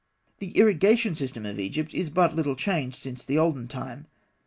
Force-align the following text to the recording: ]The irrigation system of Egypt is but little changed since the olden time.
]The 0.39 0.49
irrigation 0.57 1.13
system 1.13 1.45
of 1.45 1.59
Egypt 1.59 1.93
is 1.93 2.09
but 2.09 2.35
little 2.35 2.55
changed 2.55 2.97
since 2.97 3.23
the 3.23 3.37
olden 3.37 3.67
time. 3.67 4.07